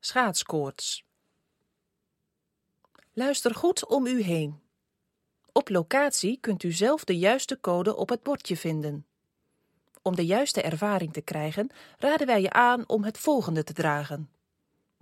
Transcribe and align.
Schaatskoorts. 0.00 1.04
Luister 3.12 3.54
goed 3.54 3.86
om 3.86 4.06
u 4.06 4.22
heen. 4.22 4.60
Op 5.52 5.68
locatie 5.68 6.38
kunt 6.40 6.62
u 6.62 6.72
zelf 6.72 7.04
de 7.04 7.18
juiste 7.18 7.60
code 7.60 7.96
op 7.96 8.08
het 8.08 8.22
bordje 8.22 8.56
vinden. 8.56 9.06
Om 10.02 10.14
de 10.14 10.26
juiste 10.26 10.62
ervaring 10.62 11.12
te 11.12 11.20
krijgen, 11.20 11.70
raden 11.98 12.26
wij 12.26 12.40
je 12.40 12.50
aan 12.50 12.88
om 12.88 13.04
het 13.04 13.18
volgende 13.18 13.64
te 13.64 13.72
dragen: 13.72 14.30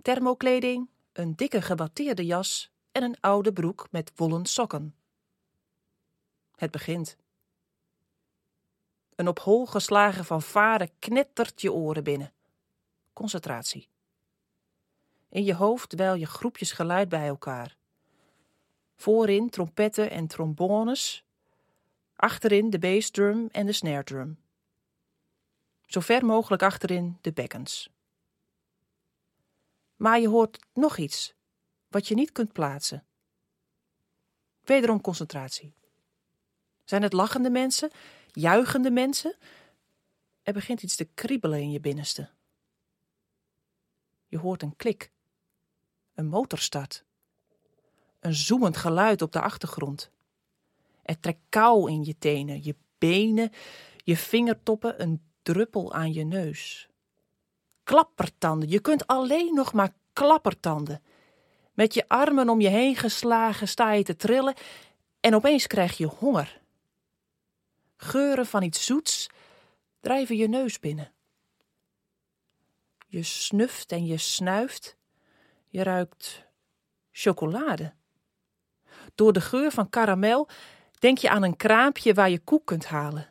thermokleding, 0.01 0.89
een 1.13 1.35
dikke 1.35 1.61
gebatteerde 1.61 2.25
jas 2.25 2.71
en 2.99 3.05
een 3.05 3.19
oude 3.19 3.53
broek 3.53 3.87
met 3.91 4.11
wollen 4.15 4.45
sokken. 4.45 4.95
Het 6.55 6.71
begint. 6.71 7.17
Een 9.15 9.27
op 9.27 9.39
hol 9.39 9.65
geslagen 9.65 10.25
fanfare 10.25 10.91
knettert 10.99 11.61
je 11.61 11.73
oren 11.73 12.03
binnen. 12.03 12.33
Concentratie. 13.13 13.89
In 15.29 15.43
je 15.43 15.55
hoofd 15.55 15.93
wel 15.93 16.15
je 16.15 16.25
groepjes 16.25 16.71
geluid 16.71 17.09
bij 17.09 17.27
elkaar. 17.27 17.77
Voorin 18.95 19.49
trompetten 19.49 20.09
en 20.09 20.27
trombones. 20.27 21.25
Achterin 22.15 22.69
de 22.69 22.79
bassdrum 22.79 23.47
en 23.51 23.65
de 23.65 23.71
snare 23.71 24.03
drum. 24.03 24.39
Zo 25.85 25.99
ver 25.99 26.25
mogelijk 26.25 26.63
achterin 26.63 27.17
de 27.21 27.31
bekkens. 27.31 27.89
Maar 29.95 30.19
je 30.19 30.27
hoort 30.27 30.65
nog 30.73 30.97
iets 30.97 31.37
wat 31.89 32.07
je 32.07 32.15
niet 32.15 32.31
kunt 32.31 32.53
plaatsen. 32.53 33.05
Wederom 34.63 35.01
concentratie. 35.01 35.73
Zijn 36.83 37.01
het 37.01 37.13
lachende 37.13 37.49
mensen, 37.49 37.91
juichende 38.31 38.91
mensen? 38.91 39.35
Er 40.43 40.53
begint 40.53 40.83
iets 40.83 40.95
te 40.95 41.05
kriebelen 41.05 41.59
in 41.59 41.71
je 41.71 41.79
binnenste. 41.79 42.29
Je 44.27 44.37
hoort 44.37 44.61
een 44.61 44.75
klik, 44.75 45.11
een 46.13 46.27
motorstart, 46.27 47.05
een 48.19 48.33
zoemend 48.33 48.77
geluid 48.77 49.21
op 49.21 49.31
de 49.31 49.41
achtergrond. 49.41 50.11
Er 51.01 51.19
trekt 51.19 51.41
kou 51.49 51.91
in 51.91 52.03
je 52.03 52.17
tenen, 52.17 52.63
je 52.63 52.75
benen, 52.97 53.51
je 54.03 54.17
vingertoppen, 54.17 55.01
een 55.01 55.21
druppel 55.41 55.93
aan 55.93 56.13
je 56.13 56.23
neus. 56.23 56.89
Klappertanden, 57.83 58.69
je 58.69 58.79
kunt 58.79 59.07
alleen 59.07 59.53
nog 59.53 59.73
maar 59.73 59.93
klappertanden. 60.13 61.01
Met 61.79 61.93
je 61.93 62.07
armen 62.07 62.49
om 62.49 62.61
je 62.61 62.67
heen 62.67 62.95
geslagen 62.95 63.67
sta 63.67 63.91
je 63.91 64.03
te 64.03 64.15
trillen 64.15 64.55
en 65.19 65.35
opeens 65.35 65.67
krijg 65.67 65.97
je 65.97 66.05
honger. 66.05 66.61
Geuren 67.97 68.45
van 68.45 68.63
iets 68.63 68.85
zoets 68.85 69.29
drijven 69.99 70.35
je 70.35 70.47
neus 70.47 70.79
binnen. 70.79 71.11
Je 73.07 73.23
snuft 73.23 73.91
en 73.91 74.05
je 74.05 74.17
snuift. 74.17 74.97
Je 75.67 75.83
ruikt 75.83 76.45
chocolade. 77.11 77.93
Door 79.15 79.33
de 79.33 79.41
geur 79.41 79.71
van 79.71 79.89
karamel 79.89 80.47
denk 80.97 81.17
je 81.17 81.29
aan 81.29 81.43
een 81.43 81.57
kraampje 81.57 82.13
waar 82.13 82.29
je 82.29 82.39
koek 82.39 82.65
kunt 82.65 82.85
halen. 82.85 83.29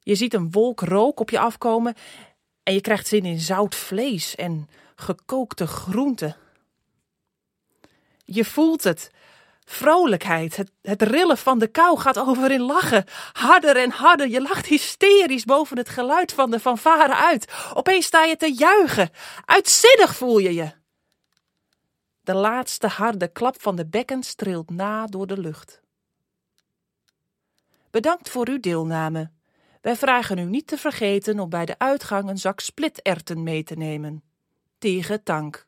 Je 0.00 0.14
ziet 0.14 0.34
een 0.34 0.50
wolk 0.50 0.80
rook 0.80 1.20
op 1.20 1.30
je 1.30 1.38
afkomen 1.38 1.94
en 2.62 2.74
je 2.74 2.80
krijgt 2.80 3.06
zin 3.06 3.24
in 3.24 3.40
zout 3.40 3.74
vlees 3.74 4.34
en 4.34 4.68
gekookte 4.94 5.66
groenten. 5.66 6.36
Je 8.24 8.44
voelt 8.44 8.84
het. 8.84 9.10
Vrolijkheid, 9.64 10.56
het, 10.56 10.70
het 10.82 11.02
rillen 11.02 11.38
van 11.38 11.58
de 11.58 11.66
kou 11.66 11.98
gaat 11.98 12.18
over 12.18 12.50
in 12.50 12.60
lachen. 12.60 13.04
Harder 13.32 13.76
en 13.76 13.90
harder, 13.90 14.28
je 14.28 14.40
lacht 14.40 14.66
hysterisch 14.66 15.44
boven 15.44 15.76
het 15.76 15.88
geluid 15.88 16.32
van 16.32 16.50
de 16.50 16.60
fanfare 16.60 17.14
uit. 17.14 17.52
Opeens 17.74 18.06
sta 18.06 18.24
je 18.24 18.36
te 18.36 18.52
juichen. 18.52 19.10
Uitzinnig 19.44 20.16
voel 20.16 20.38
je 20.38 20.54
je. 20.54 20.72
De 22.20 22.34
laatste 22.34 22.86
harde 22.86 23.28
klap 23.28 23.62
van 23.62 23.76
de 23.76 23.86
bekken 23.86 24.22
streelt 24.22 24.70
na 24.70 25.06
door 25.06 25.26
de 25.26 25.38
lucht. 25.38 25.82
Bedankt 27.90 28.30
voor 28.30 28.48
uw 28.48 28.60
deelname. 28.60 29.30
Wij 29.80 29.96
vragen 29.96 30.38
u 30.38 30.44
niet 30.44 30.66
te 30.66 30.76
vergeten 30.76 31.40
om 31.40 31.48
bij 31.48 31.66
de 31.66 31.78
uitgang 31.78 32.28
een 32.28 32.38
zak 32.38 32.60
splitterten 32.60 33.42
mee 33.42 33.62
te 33.62 33.74
nemen. 33.74 34.22
Tegen 34.78 35.20
dank. 35.24 35.66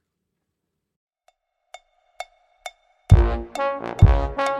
Thank 3.56 4.38
you. 4.38 4.55